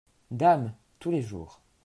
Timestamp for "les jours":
1.11-1.61